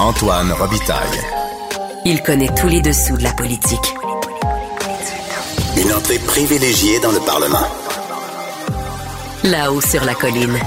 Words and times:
Antoine 0.00 0.50
Robitaille. 0.50 1.20
Il 2.04 2.20
connaît 2.20 2.52
tous 2.60 2.66
les 2.66 2.82
dessous 2.82 3.16
de 3.16 3.22
la 3.22 3.32
politique. 3.32 3.94
Une 5.76 5.92
entrée 5.92 6.18
privilégiée 6.18 6.98
dans 6.98 7.12
le 7.12 7.20
Parlement. 7.20 7.66
Là-haut 9.44 9.80
sur 9.80 10.04
la 10.04 10.14
colline. 10.14 10.58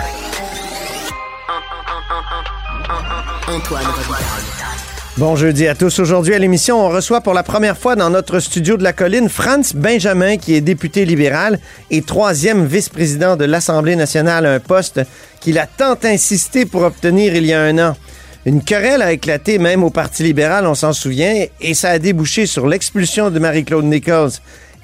Antoine 3.50 3.86
Robitaille. 3.86 4.26
Bon 5.18 5.36
jeudi 5.36 5.68
à 5.68 5.76
tous. 5.76 6.00
Aujourd'hui 6.00 6.34
à 6.34 6.40
l'émission, 6.40 6.86
on 6.86 6.90
reçoit 6.90 7.22
pour 7.22 7.34
la 7.34 7.44
première 7.44 7.78
fois 7.78 7.98
dans 7.98 8.10
notre 8.10 8.40
studio 8.40 8.78
de 8.78 8.84
la 8.84 8.94
colline 8.94 9.28
Franz 9.28 9.74
Benjamin, 9.76 10.38
qui 10.38 10.56
est 10.56 10.62
député 10.62 11.06
libéral 11.06 11.60
et 11.92 12.02
troisième 12.02 12.66
vice-président 12.66 13.36
de 13.36 13.44
l'Assemblée 13.44 13.98
nationale, 13.98 14.46
un 14.46 14.60
poste 14.60 15.02
qu'il 15.42 15.60
a 15.60 15.68
tant 15.68 15.98
insisté 16.04 16.66
pour 16.66 16.84
obtenir 16.84 17.36
il 17.36 17.46
y 17.46 17.54
a 17.54 17.62
un 17.62 17.78
an. 17.80 17.98
Une 18.48 18.64
querelle 18.64 19.02
a 19.02 19.12
éclaté 19.12 19.60
même 19.60 19.84
au 19.84 19.90
Parti 19.90 20.24
libéral, 20.24 20.66
on 20.68 20.74
s'en 20.74 20.94
souvient, 20.94 21.48
et 21.60 21.74
ça 21.74 21.90
a 21.90 22.00
débouché 22.00 22.46
sur 22.46 22.66
l'expulsion 22.66 23.30
de 23.30 23.40
Marie-Claude 23.40 23.84
Nichols 23.84 24.32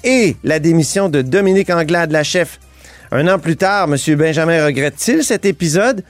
et 0.04 0.36
la 0.44 0.58
démission 0.58 1.08
de 1.08 1.22
Dominique 1.22 1.70
Anglade, 1.70 2.10
la 2.10 2.24
chef. 2.24 2.60
Un 3.10 3.26
an 3.26 3.38
plus 3.38 3.56
tard, 3.56 3.88
M. 3.90 4.16
Benjamin 4.16 4.66
regrette-t-il 4.66 5.24
cet 5.24 5.46
épisode? 5.46 6.04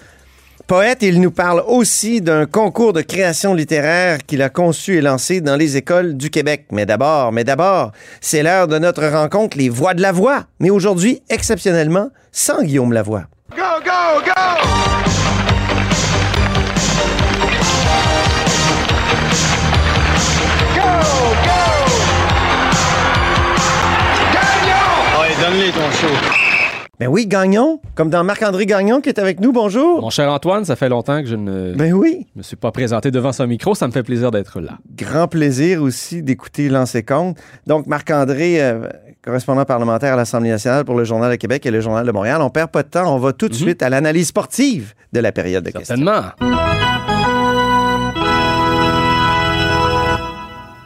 Poète, 0.67 0.99
il 1.03 1.21
nous 1.21 1.31
parle 1.31 1.63
aussi 1.69 2.21
d'un 2.21 2.47
concours 2.47 2.93
de 2.93 3.03
création 3.03 3.55
littéraire 3.55 4.19
qu'il 4.27 4.43
a 4.43 4.49
conçu 4.49 4.97
et 4.97 5.01
lancé 5.01 5.41
dans 5.41 5.55
les 5.55 5.77
écoles 5.77 6.17
du 6.17 6.31
Québec. 6.31 6.65
Mais 6.73 6.87
d'abord, 6.87 7.31
mais 7.31 7.45
d'abord, 7.45 7.93
c'est 8.21 8.43
l'heure 8.43 8.67
de 8.67 8.81
notre 8.81 9.07
rencontre, 9.07 9.57
les 9.59 9.69
voix 9.69 9.95
de 9.95 10.03
la 10.03 10.11
voix. 10.11 10.47
Mais 10.59 10.71
aujourd'hui, 10.71 11.23
exceptionnellement, 11.31 12.11
sans 12.33 12.65
Guillaume 12.65 12.93
Lavoie. 12.93 13.29
Go, 13.57 13.63
go, 13.85 14.25
go! 14.25 15.04
Ton 25.73 25.91
show. 25.93 26.07
Ben 27.01 27.09
oui, 27.09 27.27
Gagnon, 27.27 27.81
comme 27.95 28.11
dans 28.11 28.23
Marc-André 28.23 28.67
Gagnon 28.67 29.01
qui 29.01 29.09
est 29.09 29.19
avec 29.19 29.41
nous. 29.41 29.51
Bonjour. 29.51 30.03
Mon 30.03 30.11
cher 30.11 30.31
Antoine, 30.31 30.65
ça 30.67 30.77
fait 30.77 30.91
longtemps 30.91 31.21
que 31.23 31.27
je 31.27 31.37
ne 31.37 31.73
Ben 31.75 31.95
oui. 31.95 32.27
me 32.37 32.43
suis 32.43 32.55
pas 32.57 32.71
présenté 32.71 33.11
devant 33.11 33.33
son 33.33 33.47
micro. 33.47 33.75
Ça 33.75 33.87
me 33.87 33.93
fait 33.93 34.03
plaisir 34.03 34.31
d'être 34.31 34.61
là. 34.61 34.73
Grand 34.95 35.27
plaisir 35.27 35.83
aussi 35.83 36.23
d'écouter 36.23 36.69
Lancer 36.69 37.03
Compte. 37.03 37.39
Donc, 37.67 37.87
Marc-André, 37.87 38.63
euh, 38.63 38.89
correspondant 39.25 39.65
parlementaire 39.65 40.13
à 40.13 40.17
l'Assemblée 40.17 40.51
nationale 40.51 40.85
pour 40.85 40.97
le 40.97 41.05
Journal 41.05 41.31
de 41.31 41.37
Québec 41.37 41.65
et 41.65 41.71
le 41.71 41.81
Journal 41.81 42.07
de 42.07 42.13
Montréal. 42.13 42.43
On 42.43 42.51
perd 42.51 42.71
pas 42.71 42.83
de 42.83 42.89
temps. 42.89 43.13
On 43.15 43.19
va 43.19 43.33
tout 43.33 43.49
de 43.49 43.55
suite 43.55 43.83
à 43.83 43.89
l'analyse 43.89 44.29
sportive 44.29 44.93
de 45.15 45.21
la 45.21 45.33
période 45.33 45.65
de 45.65 45.71
questions. 45.71 45.97
Certainement. 45.97 46.74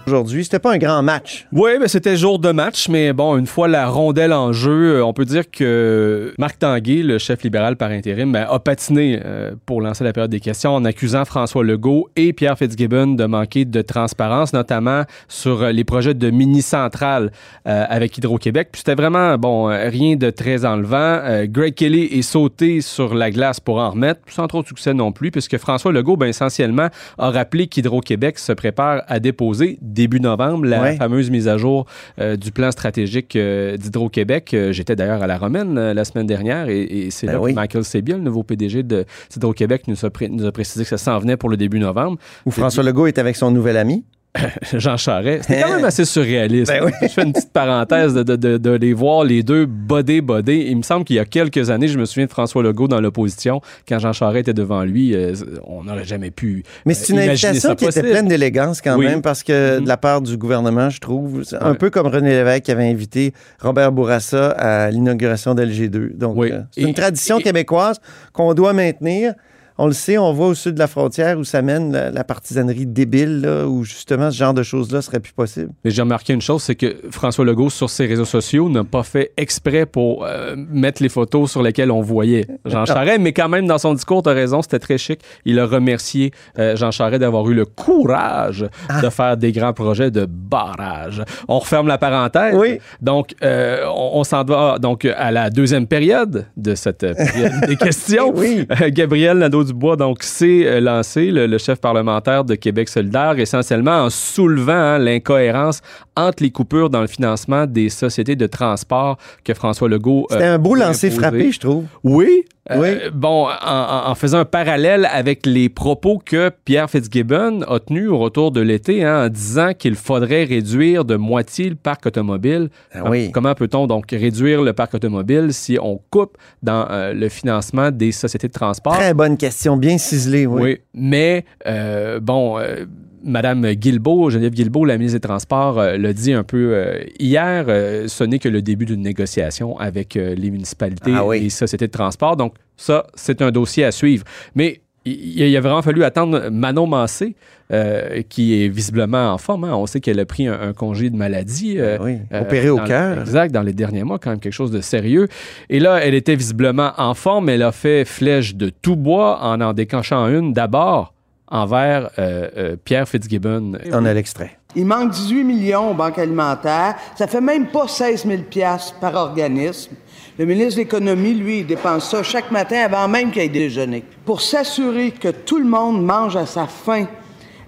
Aujourd'hui, 0.09 0.43
c'était 0.43 0.59
pas 0.59 0.73
un 0.73 0.79
grand 0.79 1.03
match. 1.03 1.47
Oui, 1.53 1.73
ben 1.79 1.87
c'était 1.87 2.17
jour 2.17 2.39
de 2.39 2.51
match, 2.51 2.89
mais 2.89 3.13
bon, 3.13 3.37
une 3.37 3.47
fois 3.47 3.69
la 3.69 3.89
rondelle 3.89 4.33
en 4.33 4.55
jeu, 4.55 4.97
euh, 4.97 5.05
on 5.05 5.13
peut 5.13 5.27
dire 5.27 5.51
que 5.51 6.33
Marc 6.39 6.61
Tanguay, 6.61 7.03
le 7.03 7.19
chef 7.19 7.43
libéral 7.43 7.77
par 7.77 7.91
intérim, 7.91 8.33
ben, 8.33 8.47
a 8.49 8.59
patiné 8.59 9.21
euh, 9.23 9.51
pour 9.67 9.83
lancer 9.83 10.05
la 10.05 10.15
période 10.15 10.31
des 10.31 10.41
questions 10.41 10.75
en 10.75 10.87
accusant 10.87 11.27
François 11.27 11.63
Legault 11.63 12.09
et 12.17 12.33
Pierre 12.33 12.57
Fitzgibbon 12.57 13.17
de 13.17 13.27
manquer 13.27 13.67
de 13.67 13.83
transparence, 13.83 14.55
notamment 14.55 15.03
sur 15.29 15.61
euh, 15.61 15.73
les 15.73 15.85
projets 15.85 16.15
de 16.15 16.31
mini-centrale 16.31 17.31
euh, 17.67 17.85
avec 17.87 18.17
Hydro-Québec. 18.17 18.71
Puis 18.73 18.79
c'était 18.79 18.95
vraiment, 18.95 19.37
bon, 19.37 19.67
rien 19.67 20.17
de 20.17 20.31
très 20.31 20.65
enlevant. 20.65 21.21
Greg 21.45 21.75
Kelly 21.75 22.05
est 22.05 22.23
sauté 22.23 22.81
sur 22.81 23.15
la 23.15 23.31
glace 23.31 23.61
pour 23.61 23.77
en 23.77 23.91
remettre, 23.91 24.21
sans 24.29 24.47
trop 24.47 24.63
de 24.63 24.69
succès 24.69 24.95
non 24.95 25.13
plus, 25.13 25.31
puisque 25.31 25.59
François 25.59 25.93
Legault, 25.93 26.17
ben, 26.17 26.29
essentiellement, 26.29 26.89
a 27.19 27.31
rappelé 27.31 27.67
qu'Hydro-Québec 27.67 28.39
se 28.39 28.55
prépare 28.55 29.03
à 29.07 29.21
déposer 29.21 29.79
début 29.99 30.21
novembre 30.21 30.65
la 30.67 30.81
Ouais. 30.81 30.97
fameuse 30.97 31.29
mise 31.31 31.49
à 31.49 31.59
jour 31.59 31.85
euh, 32.21 32.37
du 32.37 32.53
plan 32.53 32.71
stratégique 32.71 33.35
euh, 33.35 33.77
d'Hydro-Québec. 33.77 34.55
Euh, 34.55 34.71
J'étais 34.73 34.95
d'ailleurs 34.95 35.23
à 35.23 35.27
la 35.27 35.39
Romaine 35.39 35.75
la 35.93 36.05
semaine 36.05 36.27
dernière 36.27 36.69
et, 36.69 36.83
et 36.83 37.11
c'est 37.11 37.27
Ben 37.27 37.33
là 37.35 37.41
oui. 37.41 37.51
que 37.51 37.57
Michael 37.57 37.85
Sebia, 37.85 38.17
le 38.17 38.23
nouveau 38.23 38.45
PDG 38.45 38.85
d'Hydro-Québec, 38.85 39.83
nous, 39.89 39.97
nous 40.31 40.47
a 40.47 40.53
précisé 40.53 40.85
que 40.85 40.89
ça 40.91 40.99
s'en 40.99 41.19
venait 41.19 41.37
pour 41.37 41.49
le 41.49 41.57
début 41.57 41.81
novembre. 41.81 42.19
Où 42.47 42.51
François 42.53 42.85
Legault 42.85 43.07
est 43.09 43.19
avec 43.19 43.35
son 43.37 43.51
nouvel 43.51 43.77
ami. 43.77 44.05
Jean 44.75 44.97
Charest. 44.97 45.45
C'était 45.49 45.63
quand 45.63 45.75
même 45.77 45.85
assez 45.85 46.05
surréaliste. 46.05 46.71
Ben 46.71 46.85
oui. 46.85 46.93
Je 47.03 47.09
fais 47.09 47.23
une 47.25 47.33
petite 47.33 47.53
parenthèse 47.53 48.15
de, 48.15 48.23
de- 48.23 48.37
de- 48.37 48.59
de 48.59 48.71
les 48.71 48.93
voir 48.93 49.25
les 49.25 49.43
deux 49.43 49.67
bodés 49.67 50.21
bodés. 50.21 50.67
Il 50.69 50.77
me 50.77 50.83
semble 50.83 51.05
qu'il 51.05 51.17
y 51.17 51.19
a 51.19 51.25
quelques 51.25 51.71
années, 51.71 51.89
je 51.89 51.99
me 51.99 52.05
souviens 52.05 52.27
de 52.27 52.31
François 52.31 52.63
Legault 52.63 52.89
dans 52.89 53.01
l'opposition, 53.01 53.61
quand 53.89 53.99
Jean 53.99 54.13
Charest 54.13 54.41
était 54.43 54.53
devant 54.55 54.83
lui, 54.85 55.15
euh, 55.15 55.35
on 55.65 55.85
n'aurait 55.85 56.05
jamais 56.05 56.31
pu. 56.31 56.63
Mais 56.85 56.95
c'est 56.95 57.13
euh, 57.13 57.17
une 57.17 57.31
invitation 57.31 57.75
qui 57.75 57.87
était 57.87 58.03
pleine 58.03 58.29
d'élégance 58.29 58.81
quand 58.83 58.97
Oui. 58.97 59.07
même, 59.07 59.23
parce 59.23 59.43
que 59.43 59.79
Mhm. 59.79 59.85
de 59.85 59.89
la 59.89 59.97
part 59.97 60.21
du 60.21 60.37
gouvernement, 60.37 60.91
je 60.91 61.01
trouve, 61.01 61.43
un 61.61 61.71
Ouais. 61.73 61.77
peu 61.77 61.91
comme 61.91 62.07
René 62.07 62.31
Lévesque 62.31 62.65
qui 62.65 62.71
avait 62.71 62.89
invité 62.89 63.33
Robert 63.61 63.93
Bourassa 63.93 64.51
à 64.51 64.91
l'inauguration 64.91 65.55
d'LG2. 65.55 66.13
Donc, 66.15 66.35
Oui. 66.37 66.53
euh, 66.53 66.61
c'est 66.71 66.83
une 66.83 66.95
tradition 66.95 67.39
et- 67.39 67.43
québécoise 67.43 67.97
qu'on 68.33 68.53
doit 68.55 68.73
maintenir. 68.75 69.33
On 69.79 69.87
le 69.87 69.93
sait, 69.93 70.19
on 70.19 70.33
voit 70.33 70.49
au 70.49 70.55
sud 70.55 70.75
de 70.75 70.79
la 70.81 70.87
frontière 70.89 71.39
où 71.39 71.45
ça 71.45 71.63
mène 71.63 71.93
la, 71.93 72.11
la 72.11 72.25
partisanerie 72.25 72.87
débile, 72.87 73.41
là, 73.43 73.67
où 73.67 73.85
justement 73.85 74.31
ce 74.31 74.37
genre 74.37 74.55
de 74.55 74.63
choses-là 74.65 75.03
serait 75.03 75.21
plus 75.21 75.33
possible. 75.33 75.71
Mais 75.85 75.91
j'ai 75.91 76.03
remarqué 76.03 76.33
une 76.33 76.41
chose, 76.43 76.63
c'est 76.63 76.75
que 76.75 76.97
François 77.11 77.45
Legault, 77.45 77.71
sur 77.71 77.89
ses 77.89 78.07
réseaux 78.07 78.25
sociaux, 78.25 78.69
n'a 78.69 78.85
pas 78.85 79.03
fait 79.05 79.33
exprès 79.37 79.87
pour 79.87 80.25
euh, 80.25 80.57
mettre 80.57 81.03
les 81.03 81.09
photos 81.09 81.51
sur 81.51 81.63
lesquelles 81.63 81.91
on 81.93 82.01
voyait 82.01 82.47
Jean 82.65 82.85
Charest, 82.87 83.21
mais 83.21 83.33
quand 83.33 83.49
même, 83.49 83.67
dans 83.67 83.79
son 83.79 83.95
discours, 83.95 84.23
tu 84.23 84.29
as 84.31 84.33
raison, 84.33 84.63
c'était 84.63 84.79
très 84.81 84.99
chic. 84.99 85.21
Il 85.45 85.59
a 85.61 85.67
remercié 85.67 86.33
euh, 86.59 86.75
Jean 86.77 86.91
Charest 86.91 87.21
d'avoir 87.21 87.49
eu 87.49 87.55
le 87.55 87.65
courage 87.65 88.67
Ah. 88.89 89.01
de 89.01 89.11
faire 89.11 89.37
des 89.37 89.53
grands 89.53 89.73
projets 89.73 90.11
de 90.11 90.27
barrage. 90.29 91.23
On 91.47 91.59
referme 91.59 91.87
la 91.89 91.99
parenthèse. 91.99 92.55
Oui. 92.57 92.79
Donc, 93.01 93.35
euh, 93.43 93.85
on, 93.87 94.21
on 94.21 94.25
s'en 94.25 94.43
va 94.45 94.79
donc 94.79 95.05
à 95.05 95.31
la 95.31 95.51
deuxième 95.51 95.87
période 95.87 96.47
de 96.57 96.75
cette 96.75 96.99
période 97.15 97.53
des 97.67 97.77
questions. 97.87 98.33
Oui. 98.35 98.67
Euh, 98.81 98.91
Gabriel 98.91 99.39
Nadeau-Dubois, 99.73 99.97
donc, 99.97 100.23
s'est 100.23 100.67
euh, 100.67 100.81
lancé, 100.81 101.31
le, 101.31 101.47
le 101.47 101.59
chef 101.59 101.81
parlementaire 101.81 102.45
de 102.45 102.55
Québec 102.55 102.89
solidaire, 102.89 103.39
essentiellement 103.39 104.05
en 104.05 104.11
soulevant 104.11 104.73
hein, 104.73 104.99
l'incohérence 104.99 105.81
entre 106.17 106.43
les 106.43 106.51
coupures 106.51 106.91
dans 106.91 107.01
le 107.01 107.07
financement 107.07 107.67
des 107.67 107.89
sociétés 107.91 108.37
de 108.37 108.47
transport 108.47 109.19
que 109.45 109.55
François 109.55 109.89
Legault. 109.89 110.27
euh, 110.31 110.35
C'était 110.35 110.45
un 110.47 110.59
beau 110.59 110.75
lancer 110.75 111.09
imposé. 111.09 111.21
frappé, 111.21 111.53
je 111.53 111.61
trouve. 111.61 111.85
Oui. 112.03 112.45
Euh, 112.71 112.77
Oui. 112.81 113.11
bon, 113.15 113.47
en, 113.65 114.11
en- 114.11 114.15
faisant 114.15 114.41
un 114.41 114.45
parallèle 114.45 115.09
avec 115.11 115.47
les 115.47 115.71
propos 115.71 116.21
que 116.23 116.51
Pierre 116.67 116.91
Fitzgibbon 116.91 117.63
a 117.63 117.79
tenus 117.81 118.11
au 118.11 118.19
retour 118.19 118.51
de 118.53 118.61
l'été, 118.61 119.03
hein, 119.05 119.25
en 119.25 119.29
disant 119.31 119.73
qu'il 119.73 119.95
faudrait 119.95 120.45
réduire 120.45 121.07
de 121.07 121.17
moitié 121.17 121.71
le 121.71 121.77
parc 121.77 122.05
automobile. 122.05 122.69
Ah 122.93 123.09
oui. 123.09 123.31
Comment 123.33 123.55
peut-on 123.55 123.87
donc 123.87 124.11
réduire 124.11 124.61
le 124.61 124.75
parc 124.75 124.93
automobile 124.95 125.55
si 125.55 125.79
on 125.81 125.99
coupe 126.11 126.37
dans 126.63 126.87
euh, 126.91 127.15
le 127.15 127.29
financement 127.31 127.91
des 127.91 128.13
sociétés 128.13 128.49
de 128.49 128.53
transport? 128.53 128.93
Très 128.99 129.15
bonne 129.15 129.39
question, 129.39 129.58
bien 129.77 129.99
ciselée, 129.99 130.47
oui. 130.47 130.63
Oui, 130.63 130.79
mais 130.95 131.45
euh, 131.67 132.21
bon, 132.21 132.59
euh, 132.59 132.85
Madame 133.25 133.73
Guilbeault, 133.73 134.31
Geneviève 134.31 134.53
Guilbeault, 134.53 134.85
la 134.85 134.97
ministre 134.97 135.19
des 135.19 135.27
Transports, 135.29 135.79
euh, 135.79 135.97
l'a 135.97 136.13
dit 136.13 136.33
un 136.33 136.45
peu 136.45 136.71
euh, 136.75 137.03
hier, 137.19 137.67
ce 138.09 138.25
n'est 138.25 138.39
que 138.39 138.49
le 138.49 138.63
début 138.63 138.87
d'une 138.87 139.03
négociation 139.03 139.79
avec 139.79 140.15
les 140.15 140.51
municipalités 140.51 141.13
Ah 141.15 141.27
oui. 141.27 141.39
et 141.39 141.41
les 141.41 141.51
sociétés 141.51 141.87
de 141.87 141.93
transport. 141.93 142.37
Donc 142.37 142.55
ça, 142.77 143.07
c'est 143.15 143.43
un 143.43 143.51
dossier 143.51 143.85
à 143.85 143.91
suivre. 143.93 144.25
Mais 144.55 144.81
il, 145.11 145.57
a 145.57 145.61
vraiment 145.61 145.83
fallu 145.83 146.05
attendre 146.05 146.49
Manon 146.51 146.87
Massé, 146.87 147.35
euh, 147.73 148.23
qui 148.29 148.65
est 148.65 148.69
visiblement 148.69 149.33
en 149.33 149.39
forme. 149.39 149.65
hein. 149.65 149.75
On 149.75 149.87
sait 149.87 150.01
qu'elle 150.01 150.21
a 150.21 150.25
pris 150.27 150.47
un, 150.47 150.59
un 150.61 150.73
congé 150.73 151.11
de 151.11 151.17
maladie. 151.17 151.77
euh, 151.79 151.99
Oui, 152.01 152.19
euh, 152.33 152.41
opéré 152.43 152.71
au 152.71 152.79
cœur. 152.79 153.21
Exact, 153.21 153.53
dans 153.53 153.63
les 153.63 153.73
derniers 153.75 154.05
mois, 154.05 154.19
quand 154.19 154.31
même 154.31 154.41
quelque 154.41 154.53
chose 154.53 154.71
de 154.71 154.81
sérieux. 154.81 155.29
Et 155.69 155.79
là, 155.81 155.97
elle 156.03 156.15
était 156.15 156.35
visiblement 156.37 156.93
en 156.97 157.15
forme. 157.15 157.49
Elle 157.49 157.63
a 157.63 157.73
fait 157.73 158.05
flèche 158.05 158.55
de 158.55 158.71
tout 158.71 158.97
bois 158.97 159.39
en 159.43 159.61
en 159.61 159.73
déclenchant 159.73 160.27
une 160.29 160.53
d'abord 160.53 161.13
envers 161.51 162.11
euh, 162.19 162.49
euh, 162.57 162.77
Pierre 162.83 163.09
Fitzgibbon. 163.09 163.73
On 163.93 164.05
a 164.05 164.13
l'extrait. 164.15 164.59
Il 164.77 164.85
manque 164.85 165.13
18 165.13 165.45
millions 165.45 165.91
aux 165.91 165.95
banques 165.95 166.19
alimentaires. 166.19 166.95
Ça 167.17 167.27
fait 167.27 167.41
même 167.41 167.69
pas 167.69 167.89
16 167.89 168.27
000 168.27 168.43
piastres 168.51 168.95
par 169.01 169.15
organisme. 169.15 169.93
Le 170.39 170.45
ministre 170.45 170.75
de 170.77 170.83
l'Économie, 170.83 171.35
lui, 171.35 171.61
il 171.61 171.67
dépense 171.67 172.11
ça 172.11 172.23
chaque 172.23 172.53
matin 172.53 172.77
avant 172.85 173.09
même 173.09 173.33
qu'il 173.33 173.43
ait 173.43 173.49
déjeuné. 173.49 174.05
Pour 174.25 174.41
s'assurer 174.41 175.11
que 175.11 175.29
tout 175.29 175.59
le 175.59 175.65
monde 175.65 176.05
mange 176.05 176.37
à 176.37 176.47
sa 176.47 176.69
faim, 176.69 177.07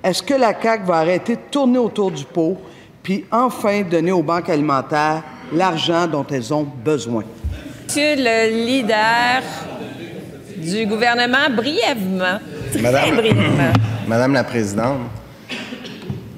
est-ce 0.05 0.23
que 0.23 0.35
la 0.35 0.55
CAQ 0.61 0.85
va 0.87 0.99
arrêter 0.99 1.35
de 1.35 1.41
tourner 1.51 1.79
autour 1.79 2.13
du 2.13 2.25
pot 2.25 2.59
puis 3.03 3.25
enfin 3.33 3.83
donner 3.83 4.13
aux 4.13 4.23
banques 4.23 4.49
alimentaires 4.51 5.23
l'argent 5.53 6.07
dont 6.07 6.25
elles 6.31 6.55
ont 6.55 6.63
besoin? 6.85 7.25
Monsieur 7.89 8.15
le 8.17 8.65
leader 8.65 9.43
du 10.57 10.87
gouvernement, 10.87 11.51
brièvement, 11.53 12.39
très 12.71 12.81
Madame- 12.83 13.17
brièvement. 13.17 13.73
Madame 14.07 14.33
la 14.33 14.45
Présidente, 14.45 14.99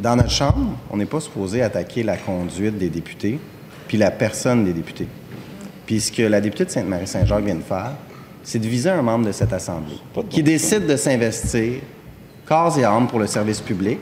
dans 0.00 0.17
notre 0.17 0.31
Chambre, 0.31 0.76
on 0.90 0.96
n'est 0.96 1.05
pas 1.05 1.20
supposé 1.20 1.61
attaquer 1.61 2.02
la 2.02 2.17
conduite 2.17 2.78
des 2.78 2.88
députés 2.88 3.38
puis 3.87 3.99
la 3.99 4.11
personne 4.11 4.64
des 4.64 4.73
députés. 4.73 5.08
Puis 5.92 6.00
ce 6.00 6.10
que 6.10 6.22
la 6.22 6.40
députée 6.40 6.64
de 6.64 6.70
Sainte-Marie-Saint-Jacques 6.70 7.44
vient 7.44 7.54
de 7.54 7.60
faire, 7.60 7.92
c'est 8.42 8.58
de 8.58 8.66
viser 8.66 8.88
un 8.88 9.02
membre 9.02 9.26
de 9.26 9.32
cette 9.32 9.52
Assemblée 9.52 9.98
qui 10.30 10.42
décide 10.42 10.86
de 10.86 10.96
s'investir 10.96 11.82
corps 12.46 12.78
et 12.78 12.84
âme 12.84 13.08
pour 13.08 13.18
le 13.18 13.26
service 13.26 13.60
public. 13.60 13.98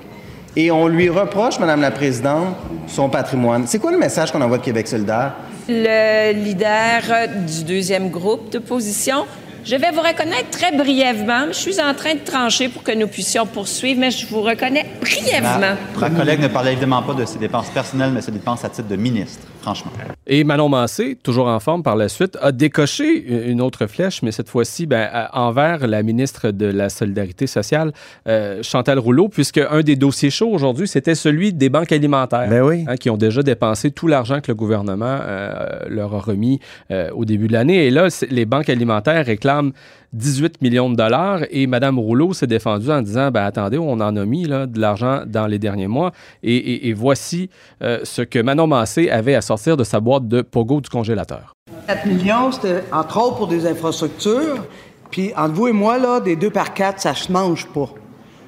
Et 0.55 0.71
on 0.71 0.87
lui 0.87 1.09
reproche, 1.09 1.59
Madame 1.59 1.81
la 1.81 1.91
Présidente, 1.91 2.55
son 2.87 3.09
patrimoine. 3.09 3.67
C'est 3.67 3.81
quoi 3.81 3.91
le 3.91 3.99
message 3.99 4.31
qu'on 4.31 4.41
envoie 4.41 4.59
de 4.59 4.63
Québec 4.63 4.87
solidaire? 4.87 5.35
Le 5.69 6.33
leader 6.33 7.03
du 7.45 7.65
deuxième 7.65 8.09
groupe 8.09 8.53
d'opposition 8.53 9.25
je 9.63 9.77
vais 9.77 9.91
vous 9.91 10.01
reconnaître 10.01 10.49
très 10.51 10.75
brièvement. 10.75 11.49
Je 11.49 11.59
suis 11.59 11.81
en 11.81 11.93
train 11.93 12.15
de 12.15 12.21
trancher 12.21 12.71
pour 12.71 12.83
que 12.83 12.93
nous 12.93 13.09
puissions 13.09 13.45
poursuivre, 13.45 14.01
mais 14.01 14.11
je 14.11 14.27
vous 14.27 14.41
reconnais 14.41 14.87
brièvement. 15.01 15.77
Ma, 15.99 16.11
collègue 16.11 16.41
ne 16.41 16.49
parlait 16.49 16.73
évidemment 16.73 17.03
pas 17.03 17.13
de 17.13 17.27
ses 17.27 17.39
dépenses 17.39 17.69
personnelles, 17.69 18.11
mais 18.11 18.23
ses 18.23 18.33
dépenses 18.33 18.65
à 18.65 18.71
titre 18.71 18.89
de 18.89 18.97
ministre, 18.97 19.47
franchement. 19.61 19.91
Et 20.33 20.45
Manon 20.45 20.69
Massé, 20.69 21.19
toujours 21.21 21.49
en 21.49 21.59
forme 21.59 21.83
par 21.83 21.97
la 21.97 22.09
suite, 22.09 22.39
a 22.41 22.53
décoché 22.53 23.51
une 23.51 23.61
autre 23.61 23.89
flèche, 23.89 24.23
mais 24.23 24.31
cette 24.31 24.49
fois-ci 24.49 24.87
ben, 24.87 25.09
envers 25.33 25.89
la 25.89 26.05
ministre 26.05 26.53
de 26.53 26.67
la 26.67 26.89
Solidarité 26.89 27.49
sociale, 27.49 27.91
euh, 28.29 28.63
Chantal 28.63 29.01
Rouleau, 29.01 29.29
puisque 29.29 29.59
un 29.59 29.81
des 29.81 29.97
dossiers 29.97 30.31
chauds 30.31 30.53
aujourd'hui, 30.53 30.87
c'était 30.87 31.17
celui 31.17 31.53
des 31.53 31.69
banques 31.69 31.91
alimentaires, 31.91 32.49
ben 32.49 32.85
hein, 32.87 32.97
qui 32.97 33.11
ont 33.11 33.17
déjà 33.17 33.43
dépensé 33.43 33.91
tout 33.91 34.07
l'argent 34.07 34.41
que 34.41 34.53
le 34.53 34.55
gouvernement 34.55 35.19
euh, 35.21 35.67
leur 35.89 36.15
a 36.15 36.21
remis 36.21 36.61
euh, 36.93 37.11
au 37.11 37.25
début 37.25 37.49
de 37.49 37.53
l'année. 37.53 37.87
Et 37.87 37.91
là, 37.91 38.07
les 38.31 38.45
banques 38.45 38.71
alimentaires 38.71 39.27
réclament 39.27 39.73
18 40.13 40.61
millions 40.61 40.91
de 40.91 40.97
dollars 40.97 41.43
et 41.51 41.67
Mme 41.67 41.99
Rouleau 41.99 42.33
s'est 42.33 42.49
défendue 42.49 42.91
en 42.91 43.01
disant 43.01 43.31
ben, 43.31 43.45
attendez, 43.45 43.79
on 43.79 43.93
en 43.93 44.17
a 44.17 44.25
mis 44.25 44.45
là, 44.45 44.67
de 44.67 44.81
l'argent 44.81 45.23
dans 45.27 45.47
les 45.47 45.59
derniers 45.59 45.87
mois 45.87 46.13
et, 46.43 46.93
voici 46.93 47.49
euh, 47.83 48.01
ce 48.03 48.23
que 48.23 48.41
Manon 48.41 48.67
Massé 48.67 49.11
avait 49.11 49.35
à 49.35 49.41
sortir 49.41 49.77
de 49.77 49.85
sa 49.85 50.01
boîte 50.01 50.20
de 50.29 50.43
pogo 50.43 50.81
du 50.81 50.89
congélateur. 50.89 51.55
4 51.87 52.07
millions, 52.07 52.53
c'était 52.53 52.85
entre 52.93 53.21
autres 53.21 53.37
pour 53.37 53.49
des 53.49 53.67
infrastructures. 53.67 54.65
Puis 55.11 55.33
entre 55.37 55.55
vous 55.55 55.69
et 55.69 55.73
moi, 55.73 55.99
là, 55.99 56.21
des 56.21 56.37
deux 56.37 56.51
par 56.51 56.73
quatre, 56.73 57.01
ça 57.01 57.15
se 57.15 57.31
mange 57.33 57.67
pas. 57.67 57.89